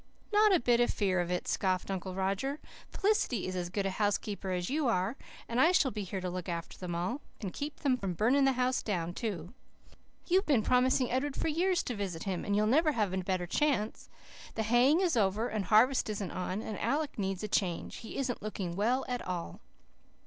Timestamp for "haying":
14.63-15.01